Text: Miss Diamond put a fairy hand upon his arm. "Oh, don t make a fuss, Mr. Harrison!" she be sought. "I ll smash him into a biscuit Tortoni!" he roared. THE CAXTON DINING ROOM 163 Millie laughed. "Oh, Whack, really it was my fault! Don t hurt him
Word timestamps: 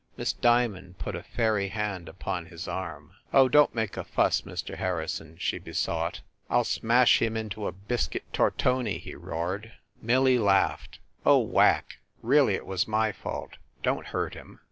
Miss 0.17 0.33
Diamond 0.33 0.97
put 0.97 1.13
a 1.15 1.21
fairy 1.21 1.67
hand 1.67 2.09
upon 2.09 2.47
his 2.47 2.67
arm. 2.67 3.11
"Oh, 3.31 3.47
don 3.47 3.67
t 3.67 3.75
make 3.75 3.97
a 3.97 4.03
fuss, 4.03 4.41
Mr. 4.41 4.77
Harrison!" 4.77 5.37
she 5.39 5.59
be 5.59 5.73
sought. 5.73 6.21
"I 6.49 6.57
ll 6.57 6.63
smash 6.63 7.21
him 7.21 7.37
into 7.37 7.67
a 7.67 7.71
biscuit 7.71 8.23
Tortoni!" 8.33 8.97
he 8.99 9.13
roared. 9.13 9.65
THE 9.65 9.67
CAXTON 9.67 10.07
DINING 10.07 10.23
ROOM 10.23 10.23
163 10.25 10.33
Millie 10.33 10.39
laughed. 10.39 10.99
"Oh, 11.23 11.37
Whack, 11.37 11.99
really 12.23 12.55
it 12.55 12.65
was 12.65 12.87
my 12.87 13.11
fault! 13.11 13.57
Don 13.83 13.97
t 13.97 14.09
hurt 14.09 14.33
him 14.33 14.59